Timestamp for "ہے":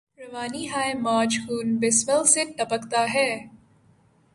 3.13-3.29